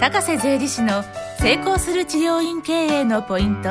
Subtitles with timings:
[0.00, 1.02] 高瀬税理士の
[1.40, 3.70] 成功する治療院経営のポイント。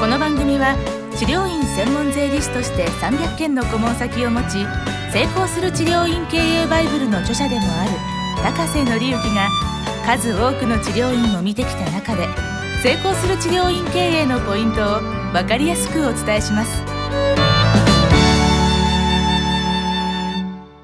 [0.00, 0.74] この番組は
[1.18, 4.64] 治療院専門税理士として300件の顧問先を持ち
[5.12, 7.90] 成功する治療院経営バイブルの著者でもある
[8.42, 9.50] 高瀬則之が
[10.06, 12.26] 数多くの治療院を見てきた中で
[12.82, 15.00] 成功する治療院経営のポイントを
[15.34, 16.82] 分かりやすくお伝えします。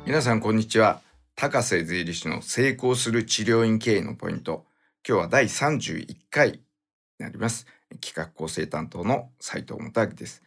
[0.05, 1.01] 皆さんこんにちは。
[1.43, 4.65] 高瀬税理士の成功する治療院経営のポイント。
[5.05, 6.61] 今日は第31回に
[7.19, 7.67] なります。
[8.01, 10.45] 企画構成担当の斉藤元明です。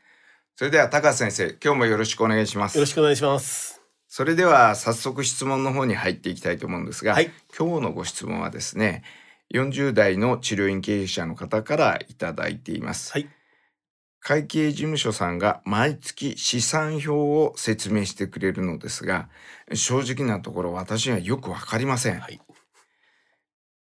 [0.56, 2.78] それでは高瀬先生今日もよろしくお願いします。
[2.78, 3.82] よろしくお願いします。
[4.08, 7.30] それでは早速質問の方に入っていきたいと思うんですが、はい。
[7.58, 9.04] 今日のご質問はですね
[9.54, 13.28] 40代の治療院経営者の方からいただいています、はい
[14.28, 19.30] 会計事務所さんが毎月試算表を説明してくれるのですが
[19.72, 22.42] 正直なところ私にはよくわかりません、はい。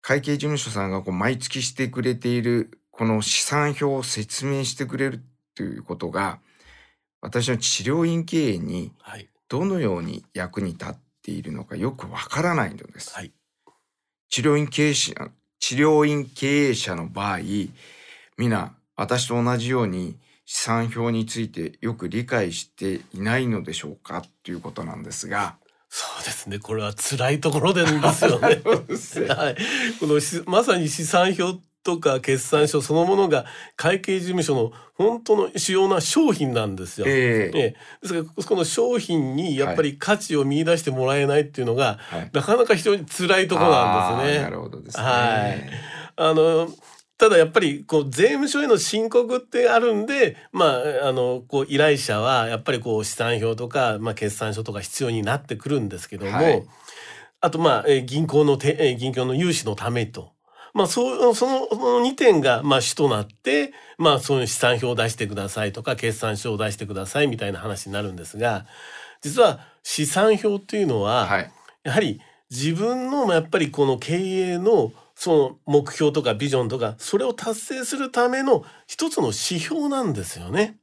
[0.02, 5.23] 会計事務所さんがこう毎月してくれているこの試算表を説明してくれる
[5.55, 6.39] ということが
[7.21, 9.27] 私の治療院経営にはい。
[9.47, 13.16] どのように役に立っているのかよくわからないのです。
[13.16, 13.33] はい。
[14.30, 15.16] 治療院経営者
[15.59, 17.39] 治療院経営者の場合
[18.38, 25.55] 皆私と同じように資産表についてよく理解していないのでしょうかということなんですが。
[25.92, 28.61] そうですねこれは辛いところでんですよね
[29.33, 29.58] はい
[30.00, 37.08] このしまさに試算表とか決算書そのものが会計事務所の本当の主要な商品なんですよ。
[37.08, 44.44] ええええですからこの商品にやっぱり価値を見出してもらえないっていうのが、はいなかなか非常に辛いところなんですね。
[44.44, 45.03] なるほどですね。
[45.03, 45.70] はい
[46.17, 46.70] あの
[47.20, 56.64] ただやっぱりこう税務署への申告ってあるんで、まあ、あのこう依頼者はやっぱりこう資産表とか、まあ、決算書とか必要になってくるんですけども、はい
[57.42, 60.31] あとまあえー銀行のてえー銀行の融資のためと。
[60.73, 68.66] まあ、そうそのその2点がまあ主となって、まあ、そういう資産表を出してくださいとか決算書を出してくださいみたいな話になるんですが
[69.22, 71.52] 実は資産表っていうのは、はい。
[71.83, 80.77] やはり自分のやっぱりこの経営のその目標とかビジョンとかそれを達成するための一つの指標なんですよね。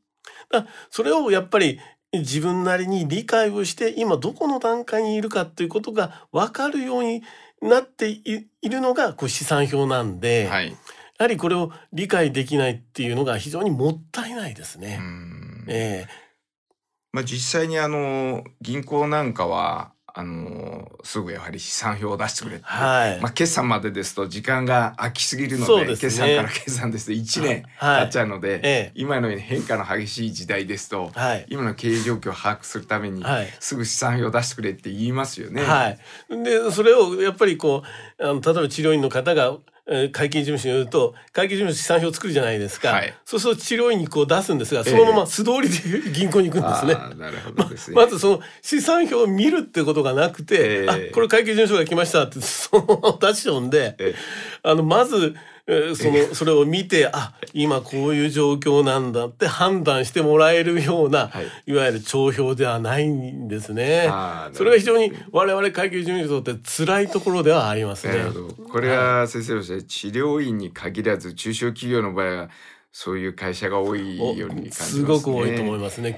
[0.51, 1.81] だそれをやっぱり
[2.13, 7.23] 自分なりに理解をして今どこの段階にいるかっていうことが分かるように
[7.63, 8.23] なってい
[8.61, 10.69] いるのがこう試算表なんで、はい。
[10.69, 10.77] や
[11.19, 14.99] はりこれを理解できないっていうのが非常にもったいないですうね。
[14.99, 16.07] んえ
[17.11, 23.21] まあ実際にあの銀行なんかはあのすぐやはり資産表を出してくれって、はい。
[23.21, 25.87] まあ決算までですと時間が空きすぎるのでね。
[25.89, 28.03] 決算から決算ですと1年はい。
[28.05, 28.93] 経っちゃうので、ええ。
[28.95, 31.47] 今のように変化の激しい時代ですと、はい。
[31.51, 33.49] 今の経営状況を把握するために、はい。
[33.61, 35.63] すぐ資産表を出してくれって言いますよね。
[35.63, 35.99] はい。
[36.31, 37.83] で、それをやっぱりこ
[38.19, 42.91] う、あの例えば治療院の方が、えー会計事務所によると、会計事務所資産表を作るじゃないですか。
[42.91, 46.95] はいそうすると治療院にこう出すんですが、そのまま素通りで銀行に行くんですね。
[47.17, 47.95] なるほどですね。
[47.97, 54.15] まずその資産表を見るってことがなくて、ええあこれ会計事務所が来ましたってその出しちゃうんで、ええ
[54.63, 64.09] あのまずえーそのそれを見てあ今こういう状況なんだって判断してもらえるような、はいい、わゆる帳票ではないんですね
[64.53, 68.17] それが非常に我々会計事務所にとって辛いところではありますね。
[68.17, 68.55] なるほど。
[68.69, 72.51] これは先生として治療院に限らず中小企業の場合は
[72.93, 75.01] そういう会社が多いように感じますね。
[75.01, 76.17] すごく多いと思いますね。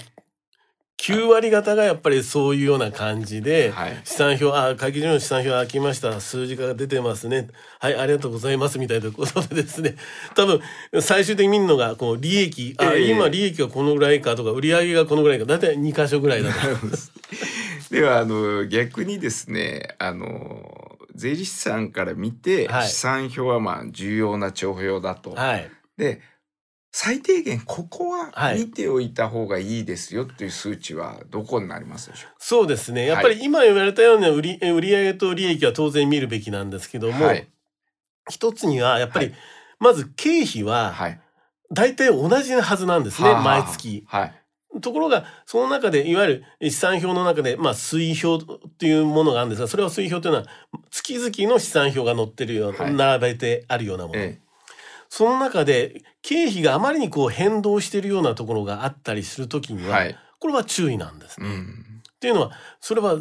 [1.09, 4.01] 9割方がやっぱりそういうような感じで、はい。
[4.03, 6.19] 資産表あ会計事務所の資産表が来ました。
[6.21, 7.47] 数字が出てますね。
[7.79, 9.95] はいありがとうございますみたいなことでですね。
[10.35, 10.61] 多分
[11.01, 12.75] 最終的に見るのがこう利益。
[12.77, 13.11] あ、ええ。
[13.11, 15.45] 今利益がこのぐらいかとか売上がこのぐらいか。
[15.45, 16.59] 大体2箇所ぐらいだと。
[16.59, 17.11] 思います。
[17.91, 22.87] ではあの逆にですねあの税理士さんから見て、はい。
[22.87, 25.31] 資産表はまあ重要な帳票だと。
[25.31, 25.69] はい。
[25.97, 26.21] で
[26.91, 28.59] 最低限ここははい。
[28.59, 33.05] 見ておいた方がいいですよっていう数値はどこになりますでしょそうですね。
[33.05, 37.47] やっぱり今言われたような売り売上と利益は当然見るべきなんですけども、はい。
[38.29, 39.35] 一つにはやっぱり、はい。
[39.79, 41.21] まず経費うははい。
[41.71, 44.03] 大体同じはずなんですね、はあはあ毎月。
[44.07, 44.33] はい。
[44.81, 50.45] ところがその中でいわゆる資産表の中で、まあ、推表っていうものがあるんですがそれは推表というのは
[50.91, 52.93] 月々の資産表が載ってるような、はい。
[52.93, 54.39] 並べてあるようなもの、え
[55.09, 61.47] その中で経費があまりにこう変動しているようなところがあったりするときには、はいこれは注意なんですね。
[61.47, 62.01] っうん。
[62.21, 63.17] ていうのはそれは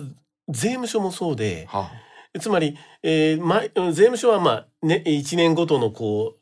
[0.49, 1.91] 税務署もそうでは
[2.41, 6.37] つまり、えー毎税務署は、まあね、1年ごとのこ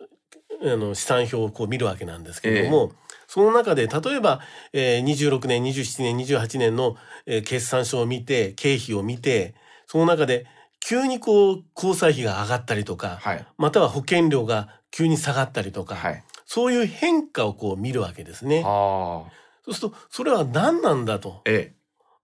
[0.61, 2.93] うあの資産表をこう見るわけなんですけれども、
[3.27, 4.41] その中で例えば、
[4.75, 9.55] えー、26年27年28年の、えー決算書を見て経費を見て
[9.87, 10.45] その中で
[10.89, 13.45] 急にこう交際費が上がったりとか、はい。
[13.59, 16.23] または保険料が急に下がったりとか、はい。
[16.45, 18.63] そういう変化をこう見るわけですね。
[18.63, 19.27] そ
[19.73, 21.75] うするとそれは何なんだとえ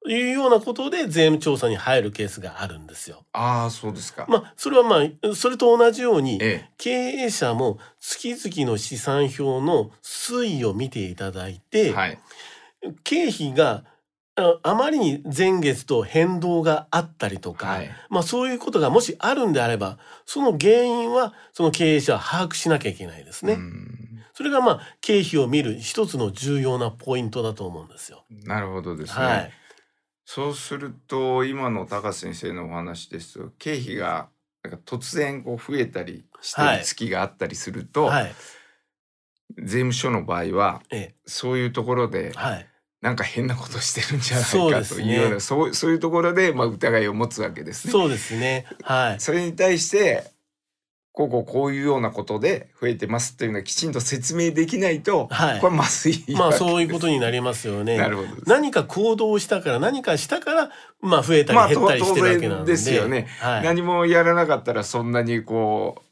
[0.07, 0.13] え。
[0.13, 3.25] いうようなことで税務調査に入るケースがあるんですよ。
[3.33, 12.19] ああそうですか、まあそれはまあそれと同じようにえ経営者も月々の試算表の推移を見ていただいて、えはい。
[13.03, 13.85] 経費が
[14.35, 23.55] ああまりに前月と変動があったりとか、はいまあそういうことがもしあるんであればその原因はその経営者は把握しなきゃいけないですね。
[23.55, 23.99] うん
[24.35, 28.25] それがまあ経費を見る一つの重要なポイントだと思うんですよ。
[28.31, 29.51] なるほどですね、はい。
[30.25, 34.31] そうすると今の高瀬先生のお話ですと経費が
[34.63, 38.35] なんか突然こう増えたりして月があったりすると、はい。
[39.59, 42.33] 税務署の場合はえそういうところでえ。
[42.33, 42.72] はい。
[43.03, 47.93] なんか変なことしてるんじゃないそうかというようなそう,、そういうところでまあ疑いを持つわけですね。
[47.93, 48.65] そうですね。
[48.85, 49.21] はい。
[49.21, 50.31] それに対して
[51.11, 57.99] こうこうこういうようなことで増えてますっていうのはきちんと説明できないと、はいこれまずいまあそういうことになりますよね。
[57.99, 58.29] なるほど。
[58.47, 60.71] 何か行動をしたから何かしたから
[61.01, 62.65] まあ増えたまあり減ったりしてるわけなんで。
[62.65, 63.65] 当然ですよねはい。
[63.65, 66.12] 何もやらなかったらそんなにこう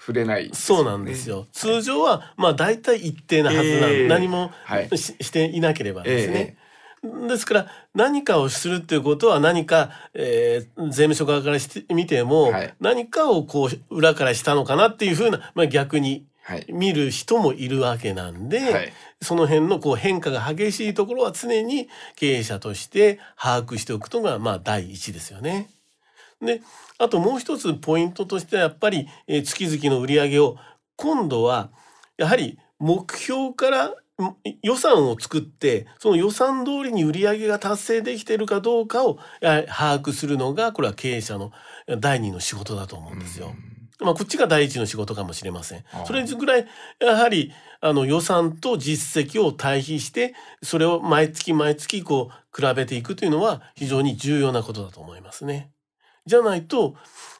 [0.00, 1.46] 触れない、そうなんですよ。
[1.52, 4.88] 通常はまあ大体一定なはずなんで、ええ何もはい。
[4.96, 6.56] ししていなければですね。
[7.04, 16.26] えですから何かをするっていうことは何か、えー税務署側からしてみても、はい何かをこう裏からしたのかなっていうふうな、まあ、逆に。
[16.68, 18.92] 見る人もいるわけなんで、はい。
[19.22, 25.68] その辺のこう変化が激しいところは常に経営者として把握しておくのがまあ第一ですよね。
[26.40, 26.62] で
[26.98, 30.56] あともう一つポイントとしてはやっぱり、えー月々の売り上げを
[30.96, 31.70] 今度は
[32.16, 33.94] やはり目標からん
[34.62, 41.52] 予算を作ってその予算通りに売り上げが達成できているかどうかを把握するのがこれは経営者の
[41.98, 43.54] 第二の仕事だと思うんですよ。
[44.00, 45.84] まあ、こっちが第一の仕事かもしれません。
[46.06, 46.66] それぐらい
[47.00, 55.70] やはりあの予算と実績を対比してそれを毎月毎月こう比べていくというのは非常に重要なことだと思いますね。
[56.26, 56.94] じゃないと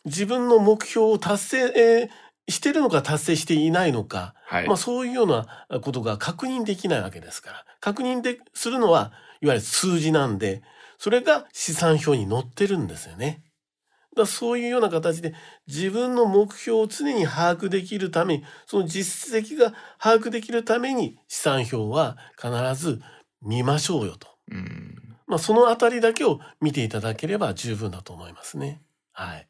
[0.04, 4.66] 自分の目標を達成、えーしてるのか達成していないのか、はい。
[4.66, 10.62] まあ、そういうようなことが確認できないわけですから確認でするのはいわゆる数字なんで
[10.98, 13.42] それが試算表に載ってるんですよね。
[14.10, 15.34] だからそういうような形で
[15.66, 23.00] 自分の目標を常に把握できるためにその実績が把握できるために試算表は必ず
[23.40, 24.28] 見ましょうよと。
[24.50, 25.09] うん。
[25.30, 28.82] まあ、そのあたりだけを見ていただければ十分だと思いますね。
[29.12, 29.46] はい。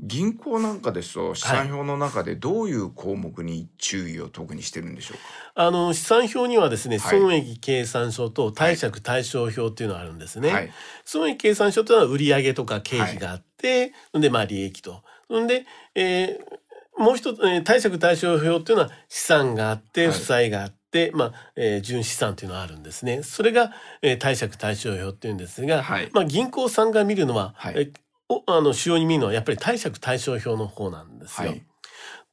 [0.00, 5.66] 銀行なんかですと資産表の中でどういう項目に注意を特にしてるんでしょうか？
[5.66, 10.52] あの試算表にはですね、はい損益計算書と貸借対照表っていうのがあるんですね。
[10.52, 10.70] はい。
[11.04, 15.02] 損益計算書というのは売上とか経費があって、んでまあ利益と。
[15.34, 15.66] んで、
[15.96, 16.58] えー
[16.96, 20.77] もう一つ、えー貸借対照表っていうのは資産があってはい負債があって、
[21.14, 23.22] まあ、えー純資産っていうのがあるんですね。
[23.22, 27.92] それが、えー貸借対照表っていうんですが、はいまあ銀行さんが見るのは、はいえ
[28.30, 31.48] おあの主要に見るのはやっぱり貸借対照表の方なんですよ。
[31.48, 31.62] はい。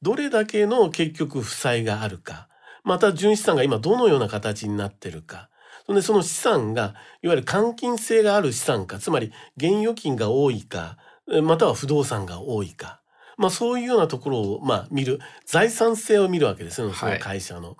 [0.02, 2.48] どれだけの結局負債があるか、
[2.84, 5.48] また純資産が今どのような形になってるか、
[5.86, 10.98] そんでその資産がいわゆる換金性がある資産か、つまり現預金が多いか、
[11.32, 13.00] えまたは不動産が多いか、
[13.38, 17.76] まあそういうようなところをまあ見る、財産性を見るわけですよ、その会社の。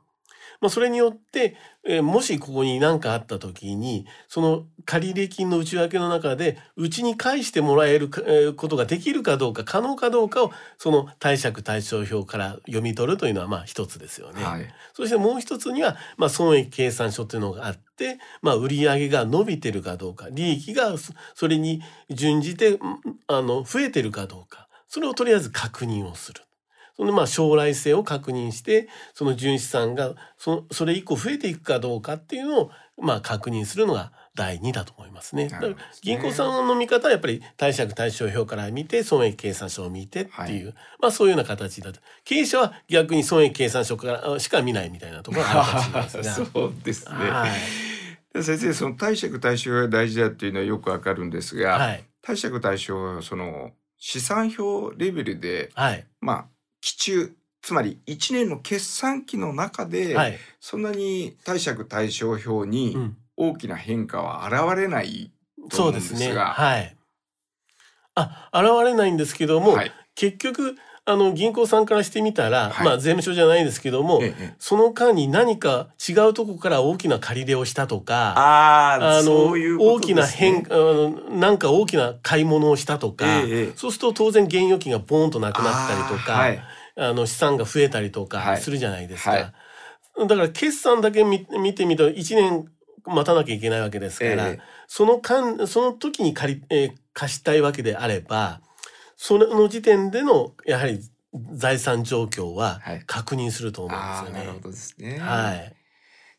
[0.66, 1.54] まあそれによって、
[1.84, 14.42] えーもしここに何かあった時に、その借入金の内訳の中で、うちに返してもらえるか、えーことができるかどうか、可能かどうかを、その貸借対照表から読み取るというのはまあ一つですよね。
[14.42, 14.66] はい。
[14.94, 21.80] そしてもう一つには、まあ、損益計算書というのがあって、まあ、売上が伸びてるかどうか、利益がそそれに
[22.10, 22.80] 準じて、ん
[23.28, 26.42] あの、増えてるかどうか、それをとりあえず確認をする。
[26.96, 35.48] そのまあ将来性を確認して、その純資産がそそれ以降増えていくかどうかっていうのをまあ確認するのが第二だと思いますね。
[35.48, 46.46] すね銀行さんの見方はやっぱり貸借対照表から見て損益計算書を見てっていう、はまあそういうような形だと経営者は逆に損益計算書からしか見ないみたいなところがあるかもしれないですが。
[46.52, 47.14] そうですね。
[47.30, 47.50] はい
[48.36, 56.46] で先生その貸借対照表が大事だっていうのはよくわかるんですが、はい貸借対照表はその資産表レベルではいまあ
[56.86, 65.32] 期中つまり1年の決算期の中で、はい、そんなに貸借対照表にうん、大きな変化は現れない
[65.68, 66.50] と思うんそうでですすが、ね。
[66.52, 66.96] はい。
[68.14, 69.92] あ、現れないんですけども、はい。
[70.14, 72.86] 結局あの銀行さんからしてみたら、はい。
[72.86, 78.38] まあ税務署じゃないですけども、ええその間に何か違うとこから大きな借り入れをしたとか。
[78.38, 86.60] あああのそういうこと大きなですね変あのなんか大きな買い物をしたとか、えそうすると当然現預金がボーンとなくなったりとかはい
[86.96, 88.28] あの資産が増えたりとはい。
[88.28, 90.28] かするじゃないですか、はい。
[90.28, 92.66] だから決算だけ見見てみると1年
[93.04, 94.60] 待たなきゃいけないわけですから、ええ。
[94.88, 98.60] その間その時に借り、えー貸したいわけであれば
[99.16, 101.00] その時点でのやはり
[101.54, 103.02] 財産状況ははい。
[103.06, 104.38] 確認すると思うんですよね。
[104.40, 105.18] なるほどですね。
[105.18, 105.74] はい、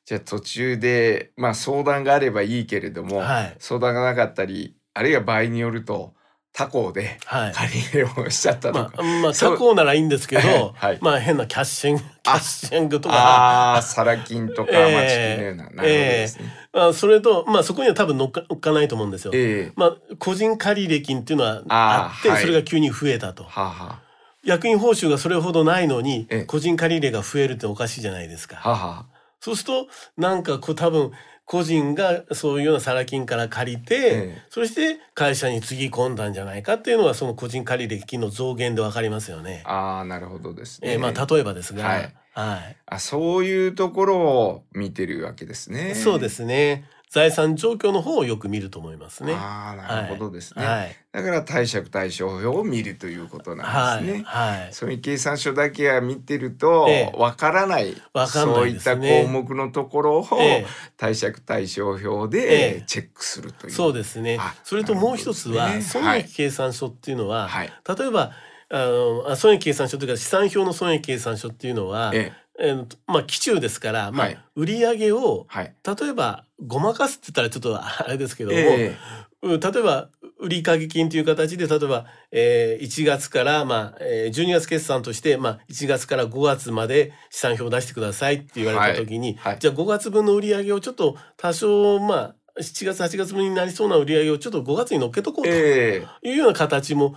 [0.05, 3.55] じゃあ途中でまあ相談があればいいけれども、はい。
[3.57, 6.13] 相談がなかったりあるいは場合によると
[6.57, 7.53] 他校ではい。
[7.53, 9.51] 借り入れをしちゃったとか、まあ、まあ、そう。
[9.51, 10.97] 他校ならいいんですけど、 はい。
[11.01, 19.31] まあ変なキャッシング、キャッシングとか、ああサラ金とか、ええまあチキンのようななるほどですね、まあ、それと、まあそこには多分乗っか乗っかないと思うんですよ。
[19.35, 19.71] ええ。
[19.75, 22.41] まあ、個人借入金っていうのはあーあって、はい。
[22.41, 23.43] それが急に増えたと。
[23.43, 23.99] はあ、は
[24.43, 28.61] 役員報酬がそれほどないのにええ、個人借入が増えるっておかしいじゃないですか。
[28.63, 29.05] あ、はあ、はあ、
[29.39, 29.87] そうすると、
[30.17, 31.11] なんかこう多分、
[31.47, 33.99] 個人がそういうようなサラ金から借りて、え
[34.37, 34.41] え。
[34.49, 39.63] そして会社につぎ込んだんじゃないかっていうのは、その個人借入金の増減でわかりますよね。
[39.65, 42.13] ああなるほどですね、えーまあ例えばですが、はい。
[42.33, 42.75] はい。
[42.85, 45.95] あそういうところを見てるわけですね。
[45.95, 46.83] そうですね。
[47.09, 49.33] 財産状況の方をよく見ると思いますね。
[49.33, 50.95] ああなるほどですね、はい。
[51.13, 54.03] だから貸借対照表を見るということなはい。
[54.03, 54.73] んですね、はい。
[54.73, 60.65] そういう計算書だけは見てるとええわからない、わかんないねそういった項目のところをええ
[60.97, 63.73] 貸借対照表ええでチェックするという。
[63.73, 64.53] そうですねあ。
[64.65, 68.33] それともう一つは、損益計算書っていうのは、はい例えば、
[68.69, 75.73] あのあ損益計算書というか資産表の損益計算書っていうのは、えええーとまあ基中ですから、まあはい売上をはい。
[75.85, 78.95] 例えばごまかすって言ったらちょっとあれですけども、え
[79.43, 80.09] うん例えば
[80.39, 97.15] 売掛金という形で例えば、えー1月から、まあえー12月決算として、まあ、1月から5月まで資産表を出してくださいって言われた時に、はいはいじゃあ5月分の売上をちょっと多少まあ7月8月分になりそうな売上をちょっと5月に乗っけとこうとええいうような形も、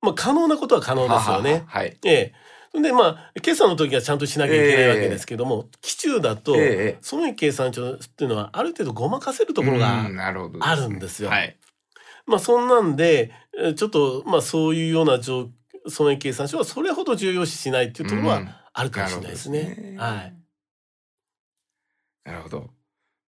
[0.00, 1.64] まあ、可能なことは可能ですよね。
[1.66, 1.98] はははい。
[2.04, 2.34] ええ
[2.82, 10.04] でまあ決算の時はちゃんとしなきゃいけないわけですけども、基中だと、ええ損益計算書っていうのはある程度ごまかせるところが
[10.60, 11.56] あるんですよはい。
[12.26, 15.48] まあそんなんでえーちょっとまあそういうような状
[15.88, 19.62] 損益計算書はそれほど重要視しないっていうところうんはあるかもしれないですね。
[19.62, 20.34] なるほどですねはい。
[22.24, 22.75] なるほど。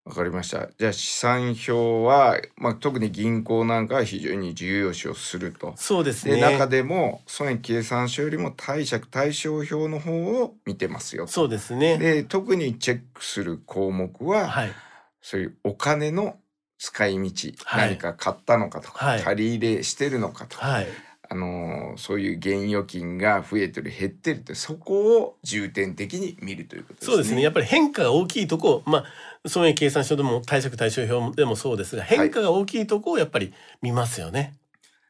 [0.09, 0.71] わかりました。
[0.79, 5.75] じゃあ資産表は、まあ、特に銀行なんかは非常に重要視をすると。
[5.77, 6.41] そうですで、ね。
[6.41, 11.33] 中でも損益計算書よりも貸借対照表の方を見てますよと。
[11.33, 11.99] そうですね。
[11.99, 14.73] で特にチェックする項目は、はい。
[15.21, 16.37] そういうお金の
[16.79, 20.87] 使い道、はい何か買ったのかとか、はい借り入れしてるのかとか、はい。
[21.29, 27.07] あのーそういう現預金が増えてる減ってるってそこを重点的に見るということですね。
[27.13, 27.43] そうですね。
[27.43, 29.05] やっぱり変化が大きいとこ、まあ
[29.47, 33.53] 損益計算書でも貸借対照表でもそうですが、変化が大きいとこをやっぱり
[33.83, 34.55] 見ますよね。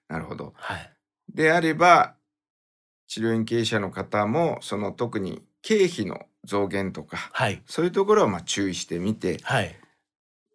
[0.09, 0.55] なるほど。
[0.57, 0.91] はい。
[1.33, 2.15] であれば
[3.07, 7.63] 治療院経営者の方もその特に経費の増減とかはい。
[7.67, 9.77] そういうところはまあ注意してみてはい。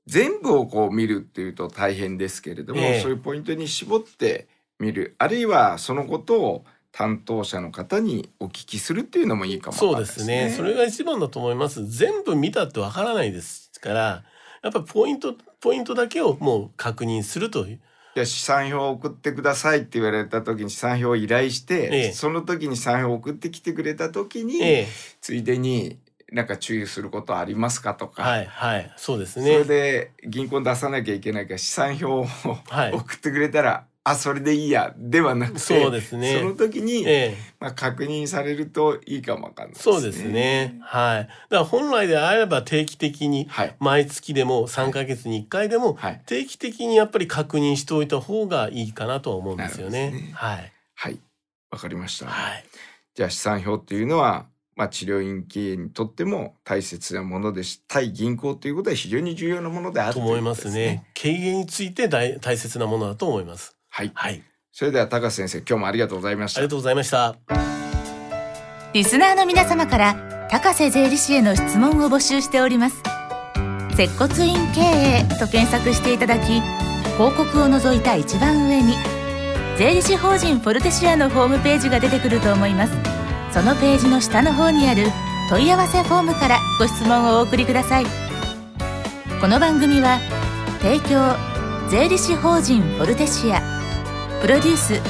[0.05, 4.47] 全部をこう見るっていうと大変ですけれども、ええそういうポイントに絞って
[4.79, 10.53] 見るあるいはそのことを担当者の方にお聞きするっていうのもいいかもそうですね。
[10.55, 11.85] それが一番だと思います。
[11.87, 14.23] 全部見たってわからないですから、
[14.61, 17.79] やっぱりポイントポイントだけをもう確認するという。
[18.15, 24.87] いや資産表を送ってくださいって言われた時に資産表を依頼して、ええその時に資産表を送ってきてくれた時に、ええ、
[25.19, 25.97] ついでに
[26.31, 29.63] なんか注意することありますかとか、はいはい、そうですそれね。
[29.63, 32.25] で銀行に出さなきゃいけないから資産表を、
[32.69, 39.93] はい送ってくれたらあそれでいいやではなくてそうですねその時に、ええ、まあ、確認されるといいかもわかんないですね。
[39.93, 40.77] そうですね。
[40.81, 41.21] はい。
[41.21, 50.11] だから本来であれば定期的にはい毎月でも3ヶ月に1回でもはい定期的にやっぱり確認しておいた方がいいかなとは思うんですよね。
[50.11, 50.71] ねはい。
[50.95, 51.19] はい
[51.71, 52.25] わかりました。
[52.25, 52.65] はい。
[53.15, 61.05] じゃあ資産表っていうのは、まあ、治療院経営にとっても大切なものです対銀行ということは非常に重要なものであると思いますね。。
[61.13, 63.77] 経営について大大切なものだと思います。
[63.95, 64.41] はい、はい。
[64.71, 66.69] それでは高瀬先生今日もありがとうございましたありが。
[66.71, 67.35] とうございました。
[68.93, 73.01] リスナーの皆様から高瀬税理士への質問を募集しております
[73.95, 76.61] 接骨院経営と検索していただき
[77.17, 78.93] 広告を除いた一番上に
[79.79, 82.93] 税理士法人フォルテシアのホームページが出てくると思います
[83.51, 85.05] そのページの下の方にある
[85.49, 88.05] 問い合わせフォームからご質問をお送りください
[89.41, 90.19] この番組は
[90.81, 91.35] 提供
[91.89, 93.72] 税理士法人フォルテシア
[94.43, 95.01] プロデュース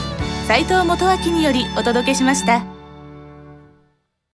[0.48, 2.73] 斉藤元明によりお届けしました。